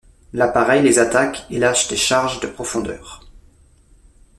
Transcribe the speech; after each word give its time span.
L'appareil 0.33 0.81
les 0.81 0.97
attaque 0.97 1.45
et 1.51 1.59
lâche 1.59 1.87
des 1.87 1.95
charges 1.95 2.39
de 2.39 2.47
profondeur. 2.47 3.23